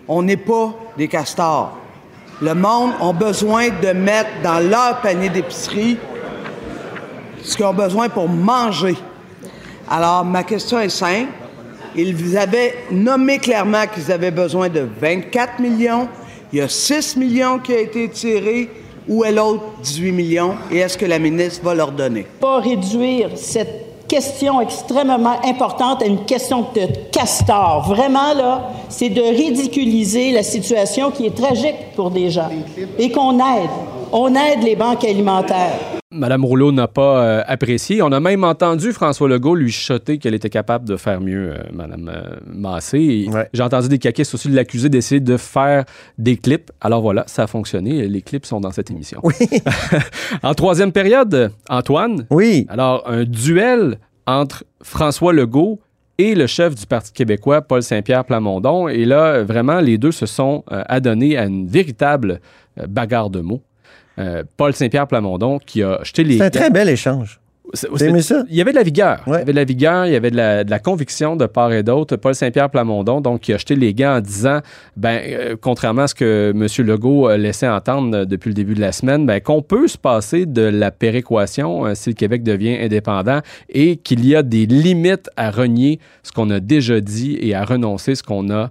On 0.06 0.22
n'est 0.22 0.36
pas 0.36 0.74
des 0.96 1.08
castors. 1.08 1.76
Le 2.40 2.54
monde 2.54 2.92
a 3.00 3.12
besoin 3.12 3.68
de 3.68 3.92
mettre 3.92 4.30
dans 4.42 4.58
leur 4.58 5.00
panier 5.00 5.28
d'épicerie 5.28 5.98
ce 7.42 7.56
qu'ils 7.56 7.64
ont 7.64 7.74
besoin 7.74 8.08
pour 8.08 8.28
manger. 8.28 8.96
Alors, 9.90 10.24
ma 10.24 10.42
question 10.42 10.80
est 10.80 10.88
simple. 10.88 11.30
Ils 11.94 12.38
avaient 12.38 12.74
nommé 12.90 13.38
clairement 13.38 13.86
qu'ils 13.92 14.10
avaient 14.10 14.30
besoin 14.30 14.68
de 14.68 14.86
24 15.00 15.60
millions. 15.60 16.08
Il 16.52 16.58
y 16.58 16.62
a 16.62 16.68
6 16.68 17.16
millions 17.16 17.58
qui 17.58 17.72
ont 17.72 17.78
été 17.78 18.08
tirés. 18.08 18.70
Où 19.08 19.24
est 19.24 19.32
l'autre 19.32 19.62
18 19.82 20.12
millions? 20.12 20.54
Et 20.70 20.78
est-ce 20.78 20.96
que 20.96 21.06
la 21.06 21.18
ministre 21.18 21.64
va 21.64 21.74
leur 21.74 21.92
donner? 21.92 22.26
Pas 22.40 22.60
réduire 22.60 23.30
cette 23.34 24.06
question 24.08 24.60
extrêmement 24.60 25.40
importante 25.44 26.02
à 26.02 26.06
une 26.06 26.24
question 26.24 26.66
de 26.74 26.86
castor. 27.10 27.86
Vraiment, 27.88 28.34
là, 28.34 28.70
c'est 28.88 29.08
de 29.08 29.22
ridiculiser 29.22 30.32
la 30.32 30.42
situation 30.42 31.10
qui 31.10 31.26
est 31.26 31.34
tragique 31.34 31.94
pour 31.96 32.10
des 32.10 32.30
gens 32.30 32.50
et 32.98 33.10
qu'on 33.10 33.38
aide. 33.38 33.70
On 34.12 34.34
aide 34.34 34.62
les 34.62 34.76
banques 34.76 35.04
alimentaires. 35.04 36.01
Madame 36.12 36.44
Rouleau 36.44 36.72
n'a 36.72 36.88
pas 36.88 37.24
euh, 37.24 37.42
apprécié. 37.46 38.02
On 38.02 38.12
a 38.12 38.20
même 38.20 38.44
entendu 38.44 38.92
François 38.92 39.28
Legault 39.28 39.54
lui 39.54 39.70
chuchoter 39.70 40.18
qu'elle 40.18 40.34
était 40.34 40.50
capable 40.50 40.86
de 40.86 40.96
faire 40.96 41.20
mieux, 41.20 41.52
euh, 41.52 41.62
Madame 41.72 42.10
euh, 42.14 42.36
Massé. 42.46 43.28
J'ai 43.52 43.62
entendu 43.62 43.88
des 43.88 43.98
caquistes 43.98 44.34
aussi 44.34 44.48
l'accuser 44.48 44.88
d'essayer 44.88 45.20
de 45.20 45.36
faire 45.36 45.84
des 46.18 46.36
clips. 46.36 46.70
Alors 46.80 47.00
voilà, 47.00 47.24
ça 47.26 47.44
a 47.44 47.46
fonctionné. 47.46 48.06
Les 48.08 48.22
clips 48.22 48.46
sont 48.46 48.60
dans 48.60 48.70
cette 48.70 48.90
émission. 48.90 49.20
Oui. 49.22 49.34
en 50.42 50.54
troisième 50.54 50.92
période, 50.92 51.52
Antoine. 51.68 52.26
Oui. 52.30 52.66
Alors, 52.68 53.04
un 53.06 53.24
duel 53.24 53.98
entre 54.26 54.64
François 54.82 55.32
Legault 55.32 55.80
et 56.18 56.34
le 56.34 56.46
chef 56.46 56.74
du 56.74 56.86
Parti 56.86 57.12
québécois, 57.12 57.62
Paul 57.62 57.82
Saint-Pierre 57.82 58.24
Plamondon. 58.24 58.88
Et 58.88 59.04
là, 59.04 59.42
vraiment, 59.42 59.80
les 59.80 59.98
deux 59.98 60.12
se 60.12 60.26
sont 60.26 60.62
adonnés 60.68 61.36
à 61.38 61.46
une 61.46 61.66
véritable 61.66 62.40
bagarre 62.86 63.30
de 63.30 63.40
mots. 63.40 63.62
Euh, 64.18 64.42
Paul 64.56 64.74
Saint-Pierre 64.74 65.06
Plamondon 65.06 65.58
qui 65.58 65.82
a 65.82 66.00
jeté 66.02 66.24
les. 66.24 66.38
C'est 66.38 66.44
un 66.44 66.50
très 66.50 66.70
bel 66.70 66.88
échange. 66.88 67.40
Vous 67.90 68.04
aimé 68.04 68.20
ça? 68.20 68.44
Il 68.50 68.56
y 68.56 68.60
avait 68.60 68.72
de 68.72 68.76
la 68.76 68.82
vigueur. 68.82 69.22
Il 69.26 69.32
y 69.32 69.36
avait 69.36 69.44
de 69.44 69.52
la 69.52 69.64
vigueur, 69.64 70.06
il 70.06 70.12
y 70.12 70.16
avait 70.16 70.30
de 70.30 70.36
la, 70.36 70.78
conviction 70.78 71.36
de 71.36 71.46
part 71.46 71.72
et 71.72 71.82
d'autre. 71.82 72.16
Paul 72.16 72.34
Saint-Pierre 72.34 72.68
Plamondon, 72.68 73.20
donc, 73.20 73.40
qui 73.40 73.52
a 73.52 73.56
jeté 73.56 73.76
les 73.76 73.94
gants 73.94 74.16
en 74.16 74.20
disant, 74.20 74.60
ben, 74.96 75.20
euh, 75.24 75.56
contrairement 75.58 76.02
à 76.02 76.08
ce 76.08 76.14
que 76.14 76.52
M. 76.54 76.86
Legault 76.86 77.34
laissait 77.36 77.68
entendre 77.68 78.24
depuis 78.24 78.48
le 78.48 78.54
début 78.54 78.74
de 78.74 78.80
la 78.80 78.92
semaine, 78.92 79.24
ben, 79.24 79.40
qu'on 79.40 79.62
peut 79.62 79.88
se 79.88 79.96
passer 79.96 80.44
de 80.44 80.62
la 80.62 80.90
péréquation 80.90 81.86
euh, 81.86 81.94
si 81.94 82.10
le 82.10 82.14
Québec 82.14 82.42
devient 82.42 82.76
indépendant 82.78 83.40
et 83.70 83.96
qu'il 83.96 84.26
y 84.26 84.36
a 84.36 84.42
des 84.42 84.66
limites 84.66 85.30
à 85.36 85.50
renier 85.50 85.98
ce 86.22 86.32
qu'on 86.32 86.50
a 86.50 86.60
déjà 86.60 87.00
dit 87.00 87.38
et 87.40 87.54
à 87.54 87.64
renoncer 87.64 88.14
ce 88.14 88.22
qu'on 88.22 88.50
a 88.50 88.70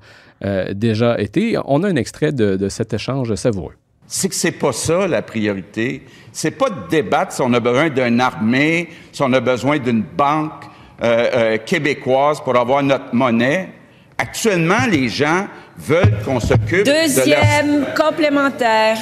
déjà 0.73 1.21
été. 1.21 1.55
On 1.65 1.83
a 1.83 1.87
un 1.87 1.95
extrait 1.95 2.31
de, 2.31 2.55
de 2.55 2.67
cet 2.67 2.95
échange 2.95 3.35
savoureux 3.35 3.75
c'est 4.13 4.27
que 4.27 4.35
c'est 4.35 4.51
pas 4.51 4.73
ça 4.73 5.07
la 5.07 5.21
priorité. 5.21 6.05
C'est 6.33 6.51
pas 6.51 6.69
de 6.69 6.89
débattre 6.89 7.31
si 7.31 7.41
on 7.41 7.53
a 7.53 7.61
besoin 7.61 7.89
d'une 7.89 8.19
armée, 8.19 8.89
si 9.13 9.23
on 9.23 9.31
a 9.31 9.39
besoin 9.39 9.79
d'une 9.79 10.01
banque 10.01 10.65
euh, 11.01 11.29
euh, 11.33 11.57
québécoise 11.57 12.41
pour 12.41 12.57
avoir 12.57 12.83
notre 12.83 13.15
monnaie. 13.15 13.69
Actuellement, 14.17 14.85
les 14.89 15.07
gens 15.07 15.47
veulent 15.77 16.19
qu'on 16.25 16.41
s'occupe 16.41 16.83
Deuxième 16.83 17.85
complémentaire. 17.95 18.97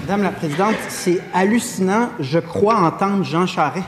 Madame 0.00 0.24
la 0.24 0.30
Présidente, 0.30 0.74
c'est 0.88 1.20
hallucinant, 1.32 2.10
je 2.18 2.40
crois 2.40 2.78
entendre 2.78 3.22
Jean 3.22 3.46
Charest. 3.46 3.86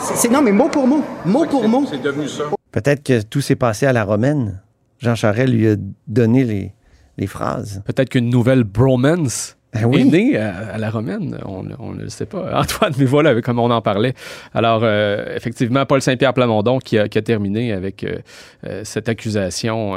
C'est 0.00 0.30
non, 0.30 0.40
mais 0.40 0.52
mot 0.52 0.70
pour 0.70 0.86
mot, 0.86 1.04
mot 1.26 1.44
pour 1.44 1.68
mot. 1.68 1.84
C'est 1.90 2.00
devenu 2.00 2.26
ça. 2.26 2.44
Peut-être 2.72 3.02
que 3.02 3.20
tout 3.20 3.42
s'est 3.42 3.54
passé 3.54 3.84
à 3.84 3.92
la 3.92 4.04
romaine. 4.04 4.62
Jean 4.98 5.14
Charest 5.14 5.52
lui 5.52 5.68
a 5.68 5.76
donné 6.06 6.44
les, 6.44 6.72
les 7.18 7.26
phrases. 7.26 7.82
Peut-être 7.84 8.08
qu'une 8.08 8.30
nouvelle 8.30 8.64
bromance 8.64 9.56
ben 9.74 9.92
est 9.92 10.04
née 10.04 10.36
à, 10.36 10.78
la 10.78 10.90
romaine. 10.90 11.38
On 11.44 11.62
ne 11.62 12.02
le 12.02 12.08
sait 12.08 12.24
pas. 12.24 12.50
Antoine, 12.60 12.94
mais 12.98 13.04
voilà, 13.04 13.38
comme 13.42 13.58
on 13.58 13.70
en 13.70 13.82
parlait. 13.82 14.14
Alors, 14.54 14.80
euh, 14.82 15.36
effectivement, 15.36 15.84
Paul 15.84 16.00
Saint-Pierre 16.00 16.32
Plamondon 16.32 16.78
qui 16.78 16.98
a, 16.98 17.06
terminé 17.08 17.72
avec 17.72 18.02
euh, 18.02 18.18
euh, 18.66 18.80
cette 18.84 19.08
accusation. 19.08 19.94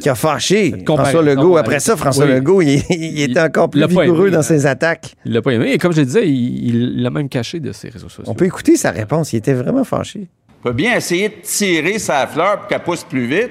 qui 0.00 0.08
a 0.08 0.14
fâché 0.14 0.74
François 0.84 1.22
Legault. 1.22 1.56
Après 1.56 1.80
ça, 1.80 1.96
François 1.96 2.26
Legault, 2.26 2.60
il, 2.60 3.20
était 3.20 3.40
encore 3.40 3.70
plus 3.70 3.86
vigoureux 3.86 4.30
dans 4.30 4.42
ses 4.42 4.66
attaques. 4.66 5.14
Il 5.24 5.32
l'a 5.32 5.42
pas 5.42 5.52
aimé. 5.52 5.72
Et 5.72 5.78
comme 5.78 5.92
je 5.92 6.00
le 6.00 6.06
disais, 6.06 6.28
il 6.28 7.02
l'a 7.02 7.10
même 7.10 7.28
caché 7.28 7.60
de 7.60 7.72
ses 7.72 7.88
réseaux 7.88 8.08
sociaux. 8.08 8.24
On 8.26 8.34
peut 8.34 8.46
écouter 8.46 8.76
sa 8.76 8.90
réponse. 8.90 9.32
Il 9.32 9.36
était 9.36 9.54
vraiment 9.54 9.84
fâché. 9.84 10.28
On 10.60 10.68
peut 10.68 10.74
bien 10.74 10.96
essayer 10.96 11.28
de 11.28 11.34
tirer 11.42 11.98
sa 11.98 12.26
fleur 12.26 12.58
pour 12.58 12.68
qu'elle 12.68 12.82
pousse 12.82 13.04
plus 13.04 13.26
vite. 13.26 13.50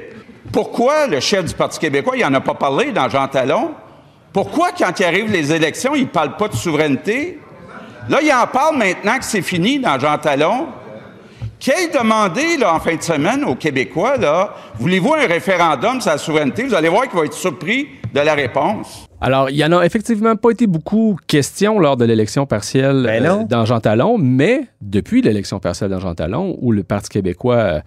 Pourquoi 0.51 1.07
le 1.07 1.19
chef 1.21 1.45
du 1.45 1.53
Parti 1.53 1.80
québécois, 1.80 2.15
il 2.18 2.24
n'en 2.24 2.33
a 2.33 2.42
pas 2.42 2.54
parlé 2.54 2.92
dans 2.92 3.07
Jean 3.07 3.28
Talon? 3.28 3.71
Pourquoi, 4.33 4.69
quand 4.78 4.99
il 4.99 5.06
arrive 5.06 5.31
les 5.31 5.54
élections, 5.54 5.95
il 5.95 6.04
ne 6.04 6.07
parle 6.07 6.35
pas 6.35 6.49
de 6.49 6.56
souveraineté? 6.56 7.40
Là, 8.09 8.19
il 8.21 8.31
en 8.31 8.47
parle 8.47 8.78
maintenant 8.78 9.18
que 9.18 9.23
c'est 9.23 9.42
fini 9.42 9.80
dans 9.80 9.97
Jean 9.97 10.18
Talon. 10.18 10.68
Qu'il 11.59 11.92
demandé 11.94 12.57
là, 12.57 12.73
en 12.73 12.80
fin 12.80 12.95
de 12.95 13.02
semaine 13.02 13.44
aux 13.45 13.56
Québécois, 13.56 14.18
là, 14.18 14.56
voulez-vous 14.80 15.14
un 15.14 15.28
référendum 15.28 16.02
sur 16.02 16.11
la 16.11 16.18
souveraineté? 16.18 16.64
Vous 16.64 16.73
allez 16.73 16.90
voir 16.90 17.04
qu'il 17.04 17.19
va 17.19 17.26
être 17.26 17.33
surpris 17.33 17.87
de 18.14 18.19
la 18.19 18.33
réponse. 18.33 19.07
Alors, 19.21 19.49
il 19.52 19.56
n'y 19.56 19.64
en 19.64 19.71
a 19.71 19.85
effectivement 19.85 20.35
pas 20.35 20.49
été 20.49 20.66
beaucoup 20.66 21.18
question 21.28 21.78
lors 21.80 21.95
de 21.95 22.06
l'élection 22.06 22.47
partielle 22.47 23.04
ben 23.04 23.26
euh, 23.26 23.44
dans 23.44 23.66
Jean 23.66 23.80
Talon, 23.80 24.18
mais 24.18 24.64
depuis 24.81 25.21
l'élection 25.21 25.59
partielle 25.59 25.92
dans 25.92 25.99
Jean 25.99 26.16
Talon, 26.16 26.57
où 26.59 26.71
le 26.71 26.83
Parti 26.83 27.09
québécois 27.09 27.81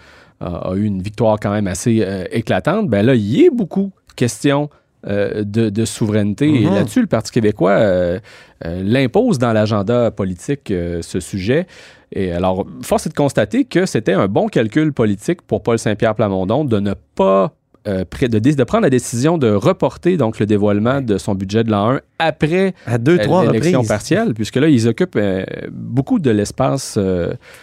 euh, 0.45 0.73
a, 0.73 0.75
eu 0.75 0.85
une 0.85 1.03
victoire 1.03 1.39
quand 1.41 1.51
même 1.51 1.67
assez 1.67 2.03
euh, 2.03 2.25
éclatante, 2.31 2.89
ben 2.89 3.05
là, 3.05 3.15
il 3.15 3.41
y 3.41 3.47
a 3.47 3.51
beaucoup 3.51 3.93
question 4.17 4.71
euh, 5.07 5.43
de, 5.45 5.85
souveraineté. 5.85 6.49
Et 6.49 6.67
mhm. 6.67 6.75
là-dessus, 6.75 7.01
le 7.01 7.07
Parti 7.07 7.31
québécois 7.31 7.73
euh, 7.73 8.21
l'impose 8.63 9.39
dans 9.39 9.53
l'agenda 9.53 10.11
politique, 10.11 10.69
ce 11.01 11.21
sujet. 11.21 11.67
Et 12.13 12.33
alors, 12.33 12.65
force 12.83 13.07
est 13.07 13.11
de 13.11 13.15
constater 13.15 13.65
que 13.65 13.87
c'était 13.87 14.13
un 14.13 14.29
bon 14.29 14.47
calcul 14.47 14.93
politique 14.93 15.43
pour 15.43 15.63
Paul 15.63 15.79
Saint-Pierre 15.79 16.15
Plamondon 16.15 16.65
de 16.65 16.81
ne 16.81 16.95
pas 17.15 17.53
euh, 17.87 18.05
de, 18.19 18.39
de, 18.39 18.65
prendre 18.65 18.85
la 18.85 18.91
décision 18.91 19.37
de 19.37 19.51
reporter 19.51 20.17
donc 20.17 20.39
le 20.39 20.47
dévoilement 20.47 21.03
de 21.03 21.19
son 21.19 21.35
budget 21.35 21.65
de 21.65 21.71
l'an 21.71 21.91
1 21.91 22.01
après 22.19 22.75
à 22.87 22.99
deux, 22.99 23.19
euh, 23.19 23.53
l'élection 23.53 23.85
partielle, 23.85 24.35
puisque 24.35 24.57
là, 24.57 24.69
ils 24.69 24.89
occupent 24.89 25.17
euh, 25.17 25.45
beaucoup 25.71 26.19
de 26.19 26.31
l'espace 26.31 26.99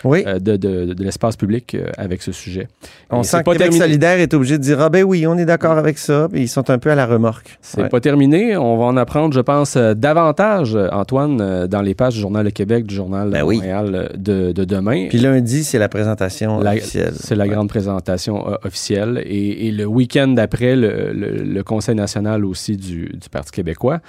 oui. 0.03 0.23
de, 0.23 0.57
de, 0.57 0.93
de 0.93 1.03
l'espace 1.03 1.35
public 1.35 1.77
avec 1.97 2.21
ce 2.21 2.31
sujet. 2.31 2.67
On 3.09 3.23
sent 3.23 3.43
que 3.43 3.51
Québec 3.51 3.73
solidaire 3.73 4.19
est 4.19 4.33
obligé 4.33 4.57
de 4.57 4.63
dire 4.63 4.81
ah 4.81 4.89
ben 4.89 5.03
oui, 5.03 5.25
on 5.25 5.37
est 5.37 5.45
d'accord 5.45 5.77
avec 5.77 5.97
ça, 5.97 6.27
ils 6.33 6.49
sont 6.49 6.69
un 6.69 6.77
peu 6.77 6.91
à 6.91 6.95
la 6.95 7.05
remorque. 7.05 7.57
C'est 7.61 7.89
pas 7.89 7.99
terminé. 7.99 8.57
On 8.57 8.77
va 8.77 8.85
en 8.85 8.97
apprendre, 8.97 9.33
je 9.33 9.39
pense, 9.39 9.77
davantage, 9.77 10.77
Antoine, 10.91 11.67
dans 11.67 11.81
les 11.81 11.95
pages 11.95 12.15
du 12.15 12.19
Journal 12.19 12.45
Le 12.45 12.51
Québec, 12.51 12.85
du 12.85 12.95
Journal 12.95 13.29
ben 13.29 13.43
Montréal 13.43 14.11
de, 14.17 14.51
demain. 14.51 15.07
Puis 15.09 15.19
lundi, 15.19 15.63
c'est 15.63 15.79
la 15.79 15.89
présentation 15.89 16.59
officielle. 16.59 17.13
C'est 17.15 17.35
la 17.35 17.47
grande 17.47 17.69
présentation 17.69 18.45
officielle. 18.63 19.23
Et, 19.25 19.67
et 19.67 19.71
le 19.71 19.85
week 19.85 20.01
week-end 20.01 20.27
d'après, 20.29 20.75
le, 20.75 21.61
Conseil 21.63 21.95
national 21.95 22.45
aussi 22.45 22.77
du, 22.77 23.11
Parti 23.31 23.51
québécois. 23.51 23.99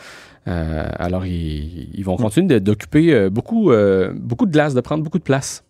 Euh, 0.49 0.85
alors, 0.99 1.25
ils, 1.27 2.03
vont 2.05 2.17
continuer 2.17 2.61
d'occuper 2.61 3.15
euh, 3.15 3.31
beaucoup, 3.31 3.71
euh, 3.71 4.13
beaucoup 4.15 4.47
de 4.47 4.53
glace, 4.53 4.75
de 4.75 4.81
prendre 4.81 5.05
beaucoup 5.05 5.19
de 5.19 5.23
place. 5.23 5.65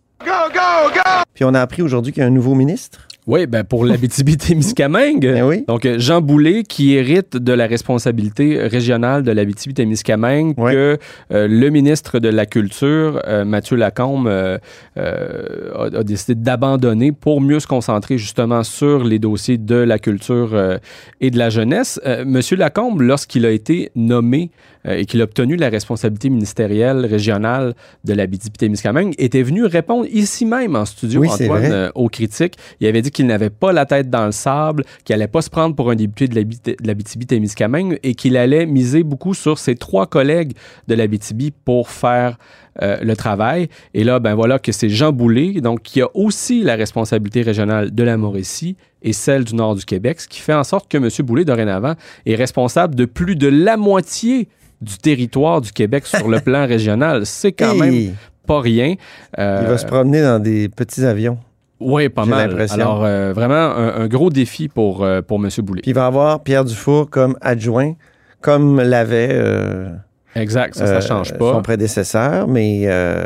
Puis 1.33 1.43
on 1.43 1.53
a 1.53 1.61
appris 1.61 1.81
aujourd'hui 1.81 2.11
qu'il 2.11 2.21
y 2.21 2.23
a 2.23 2.27
un 2.27 2.31
nouveau 2.31 2.55
ministre. 2.55 3.07
Oui, 3.25 3.47
ben 3.47 3.63
pour 3.63 3.85
l'Abitibi-Témiscamingue. 3.85 5.21
Ben 5.33 5.63
Donc, 5.67 5.85
euh, 5.85 5.97
Jean 5.97 6.21
Boulet 6.21 6.63
qui 6.63 6.93
hérite 6.93 7.37
de 7.37 7.53
la 7.53 7.67
responsabilité 7.67 8.59
régionale 8.67 9.23
de 9.23 9.31
l'Abitibi-Témiscamingue 9.31 10.55
que 10.55 10.97
euh, 11.31 11.47
le 11.47 11.69
ministre 11.69 12.19
de 12.19 12.27
la 12.27 12.45
Culture, 12.45 13.21
euh, 13.25 13.45
Mathieu 13.45 13.77
Lacombe, 13.77 14.27
euh, 14.27 14.57
a, 14.95 15.97
a 15.97 16.03
décidé 16.03 16.35
d'abandonner 16.35 17.13
pour 17.13 17.39
mieux 17.39 17.61
se 17.61 17.67
concentrer 17.67 18.17
justement 18.17 18.63
sur 18.63 19.03
les 19.05 19.19
dossiers 19.19 19.57
de 19.57 19.75
la 19.75 19.99
culture 19.99 20.79
et 21.21 21.31
de 21.31 21.37
la 21.37 21.49
jeunesse. 21.49 21.99
Monsieur 22.25 22.57
Lacombe, 22.57 23.01
lorsqu'il 23.01 23.45
a 23.45 23.51
été 23.51 23.91
nommé 23.95 24.51
et 24.85 25.05
qu'il 25.05 25.21
a 25.21 25.23
obtenu 25.23 25.55
la 25.55 25.69
responsabilité 25.69 26.29
ministérielle 26.29 27.05
régionale 27.05 27.73
de 28.03 28.13
l'Abitibi-Témiscamingue, 28.13 29.13
était 29.17 29.41
venu 29.43 29.65
répondre 29.65 30.05
ici 30.11 30.45
même 30.45 30.75
en 30.75 30.85
studio, 30.85 31.21
Oui, 31.21 31.29
Antoine, 31.29 31.63
euh, 31.71 31.89
aux 31.95 32.09
critiques. 32.09 32.55
Il 32.79 32.87
avait 32.87 33.01
dit 33.01 33.11
qu'il 33.11 33.25
n'avait 33.27 33.49
pas 33.49 33.71
la 33.71 33.85
tête 33.85 34.09
dans 34.09 34.25
le 34.25 34.31
sable, 34.31 34.83
qu'il 35.05 35.15
allait 35.15 35.27
pas 35.27 35.41
se 35.41 35.49
prendre 35.49 35.75
pour 35.75 35.89
un 35.89 35.95
député 35.95 36.27
de 36.27 36.35
l'Abit- 36.35 36.59
de 36.65 36.75
l'Abitibi-Témiscamingue 36.85 37.97
et 38.03 38.15
qu'il 38.15 38.37
allait 38.37 38.65
miser 38.65 39.03
beaucoup 39.03 39.33
sur 39.33 39.57
ses 39.57 39.75
trois 39.75 40.07
collègues 40.07 40.53
de 40.87 40.95
l'Abitibi 40.95 41.51
pour 41.51 41.89
faire 41.89 42.37
euh, 42.81 42.97
le 43.03 43.15
travail. 43.15 43.67
Et 43.93 44.03
là, 44.03 44.19
ben 44.19 44.33
voilà 44.35 44.59
que 44.59 44.71
c'est 44.71 44.89
Jean 44.89 45.11
Boulet, 45.11 45.61
donc 45.61 45.83
qui 45.83 46.01
a 46.01 46.07
aussi 46.15 46.63
la 46.63 46.75
responsabilité 46.75 47.41
régionale 47.43 47.93
de 47.93 48.03
la 48.03 48.17
Mauricie 48.17 48.75
et 49.03 49.13
celle 49.13 49.43
du 49.43 49.53
nord 49.55 49.75
du 49.75 49.85
Québec, 49.85 50.21
ce 50.21 50.27
qui 50.27 50.39
fait 50.39 50.53
en 50.53 50.63
sorte 50.63 50.89
que 50.89 50.97
M. 50.97 51.09
Boulet, 51.25 51.45
dorénavant, 51.45 51.93
est 52.25 52.35
responsable 52.35 52.95
de 52.95 53.05
plus 53.05 53.35
de 53.35 53.47
la 53.47 53.77
moitié 53.77 54.47
du 54.81 54.97
territoire 54.97 55.61
du 55.61 55.71
Québec 55.71 56.05
sur 56.05 56.27
le 56.27 56.39
plan 56.41 56.65
régional. 56.65 57.25
C'est 57.25 57.51
quand 57.51 57.73
Hey! 57.73 57.79
même 57.79 58.15
pas 58.47 58.59
rien. 58.59 58.95
Euh, 59.39 59.59
Il 59.63 59.69
va 59.69 59.77
se 59.77 59.85
promener 59.85 60.21
dans 60.21 60.39
des 60.41 60.67
petits 60.69 61.05
avions. 61.05 61.37
oui, 61.79 62.09
pas 62.09 62.25
mal. 62.25 62.65
Alors, 62.71 63.03
euh, 63.03 63.31
vraiment, 63.33 63.53
un, 63.55 64.01
un 64.01 64.07
gros 64.07 64.29
défi 64.29 64.67
pour, 64.67 65.03
euh, 65.03 65.21
pour 65.21 65.37
M. 65.43 65.49
Boulet. 65.59 65.81
Puis 65.81 65.91
il 65.91 65.93
va 65.95 66.05
avoir 66.07 66.41
Pierre 66.43 66.65
Dufour 66.65 67.09
comme 67.09 67.37
adjoint, 67.41 67.93
comme 68.41 68.81
l'avait 68.81 69.29
euh, 69.31 69.89
Exact, 70.35 70.75
ça, 70.75 70.87
ça 70.87 70.93
euh, 70.95 71.01
change 71.01 71.33
pas. 71.33 71.53
son 71.53 71.61
prédécesseur, 71.61 72.47
mais 72.47 72.83
euh, 72.85 73.23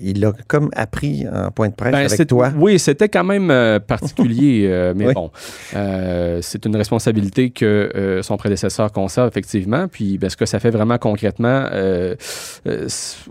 il 0.00 0.20
l'a 0.20 0.32
comme 0.46 0.70
appris 0.74 1.26
en 1.32 1.50
point 1.50 1.68
de 1.68 1.74
presse 1.74 1.92
Ben, 1.92 1.98
avec 1.98 2.10
c'est- 2.10 2.26
toi. 2.26 2.50
Oui, 2.56 2.78
c'était 2.78 3.08
quand 3.08 3.24
même 3.24 3.50
euh, 3.50 3.78
particulier, 3.80 4.66
mais 4.96 5.08
Oui. 5.08 5.14
bon, 5.14 5.30
c'est 6.40 6.64
une 6.64 6.76
responsabilité 6.76 7.50
que 7.50 8.20
son 8.22 8.36
prédécesseur 8.36 8.92
conserve 8.92 9.28
effectivement. 9.28 9.88
Puis, 9.88 10.18
ben, 10.18 10.30
ce 10.30 10.36
que 10.36 10.46
ça 10.46 10.58
fait 10.58 10.70
vraiment 10.70 10.98
concrètement, 10.98 11.66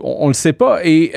on, 0.00 0.28
le 0.28 0.34
sait 0.34 0.52
pas. 0.52 0.80
Et 0.84 1.12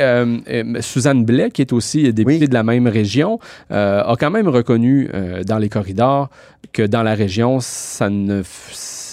Suzanne 0.80 1.26
Blais, 1.26 1.52
qui 1.52 1.62
est 1.62 1.74
aussi 1.74 2.12
députée 2.14 2.48
de 2.48 2.54
la 2.54 2.64
même 2.64 2.88
région, 2.88 3.40
a 3.70 4.16
quand 4.20 4.32
même 4.32 4.48
reconnu 4.48 5.10
dans 5.46 5.58
les 5.58 5.70
corridors 5.70 6.30
que 6.74 6.84
dans 6.84 7.04
la 7.04 7.14
région, 7.16 7.60
ça 7.60 8.10
ne 8.10 8.42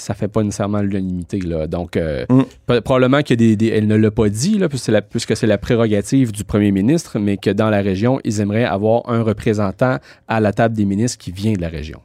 ça 0.09 0.15
fait 0.15 0.27
pas 0.29 0.43
nécessairement 0.43 0.81
l'unanimité. 0.81 1.39
Là. 1.41 1.67
Donc, 1.67 1.97
euh, 1.99 2.25
Mm. 2.31 2.81
probablement 2.81 3.21
qu'elle 3.23 3.39
ne 3.87 3.95
l'a 3.95 4.11
pas 4.11 4.31
dit, 4.31 4.57
là, 4.57 4.71
puisque 4.71 4.87
c'est 4.87 4.93
la- 4.93 5.03
puisque 5.03 5.37
c'est 5.37 5.47
la 5.47 5.59
prérogative 5.59 6.33
du 6.33 6.45
premier 6.45 6.71
ministre, 6.73 7.19
mais 7.19 7.37
que 7.37 7.51
dans 7.51 7.69
la 7.69 7.83
région, 7.83 8.19
ils 8.25 8.41
aimeraient 8.41 8.65
avoir 8.65 9.03
un 9.11 9.23
représentant 9.23 9.99
à 10.27 10.41
la 10.41 10.53
table 10.55 10.75
des 10.75 10.87
ministres 10.87 11.19
qui 11.19 11.31
vient 11.31 11.53
de 11.53 11.61
la 11.61 11.69
région. 11.69 12.01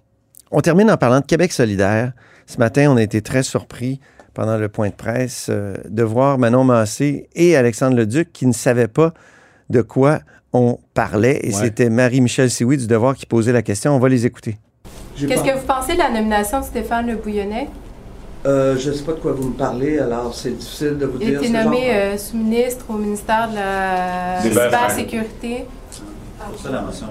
On 0.51 0.60
termine 0.60 0.91
en 0.91 0.98
parlant 0.98 1.22
de 1.22 1.25
Québec 1.25 1.53
solidaire. 1.53 2.12
Ce 2.45 2.57
matin, 2.57 2.91
on 2.91 2.98
a 2.98 3.01
été 3.01 3.22
très 3.22 3.41
surpris 3.41 4.01
pendant 4.33 4.57
le 4.57 4.67
point 4.67 4.89
de 4.89 4.93
presse 4.95 5.48
euh, 5.50 5.77
de 5.89 6.03
voir 6.03 6.38
Manon 6.38 6.65
Massé 6.65 7.29
et 7.36 7.55
Alexandre 7.55 7.95
Leduc 7.95 8.33
qui 8.33 8.45
ne 8.48 8.51
savaient 8.53 8.89
pas 8.89 9.13
de 9.69 9.81
quoi 9.81 10.19
on 10.51 10.77
parlait. 10.93 11.39
Et 11.43 11.48
Ouais. 11.48 11.53
c'était 11.53 11.89
Marie-Michel 11.89 12.50
Sioui 12.51 12.75
du 12.75 12.86
Devoir 12.88 13.15
qui 13.15 13.25
posait 13.25 13.53
la 13.53 13.62
question. 13.62 13.95
On 13.95 14.00
va 14.00 14.10
les 14.10 14.25
écouter. 14.25 14.57
Qu'est-ce 15.17 15.43
que 15.43 15.57
vous 15.57 15.65
pensez 15.65 15.93
de 15.93 16.00
la 16.00 16.10
nomination 16.12 16.60
de 16.60 16.65
Stéphane 16.65 17.07
Le 17.07 17.15
Bouillonnet? 17.15 17.69
Euh, 18.45 18.75
je 18.77 18.89
ne 18.89 18.95
sais 18.95 19.03
pas 19.03 19.13
de 19.13 19.19
quoi 19.19 19.31
vous 19.31 19.50
me 19.50 19.53
parlez, 19.53 20.00
alors 20.00 20.35
c'est 20.35 20.51
difficile 20.51 20.97
de 20.97 21.05
vous 21.05 21.17
Il 21.21 21.27
a 21.27 21.29
dire. 21.29 21.39
été 21.39 21.47
ce 21.47 21.53
nommé 21.53 21.77
genre. 21.77 21.85
euh, 21.95 22.17
sous-ministre 22.17 22.85
au 22.89 22.93
ministère 22.97 23.50
de 23.50 23.55
la 23.55 24.41
cybersécurité. 24.41 25.65
Pour 26.51 26.59
ça, 26.59 26.71
la 26.71 26.81
motion. 26.81 27.07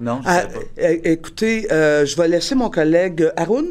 Non, 0.00 0.20
je 0.22 0.28
Ah, 0.28 0.40
pas. 0.42 0.82
é- 0.82 1.12
écoutez, 1.12 1.70
euh, 1.70 2.04
je 2.06 2.16
vais 2.16 2.28
laisser 2.28 2.54
mon 2.54 2.70
collègue 2.70 3.30
Haroun 3.36 3.66